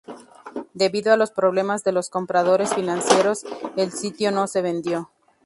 Debido 0.73 1.13
a 1.13 1.15
los 1.15 1.29
problemas 1.29 1.83
de 1.83 1.91
los 1.91 2.09
compradores 2.09 2.73
financieros, 2.73 3.43
el 3.77 3.91
sitio 3.91 4.31
no 4.31 4.47
se 4.47 4.63
vendió. 4.63 5.11